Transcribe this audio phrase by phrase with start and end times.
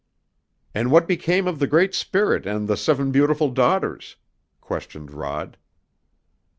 [0.73, 4.15] "And what became of the Great Spirit and the seven beautiful daughters?"
[4.59, 5.57] questioned Rod.